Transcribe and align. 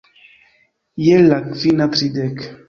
Je 1.09 1.19
la 1.27 1.39
kvina 1.51 1.89
tridek. 1.93 2.43